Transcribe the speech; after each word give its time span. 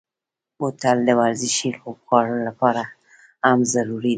بوتل 0.57 0.97
د 1.07 1.09
ورزشي 1.21 1.69
لوبغاړو 1.77 2.37
لپاره 2.47 2.83
هم 3.45 3.59
ضروري 3.73 4.07
دی. 4.09 4.09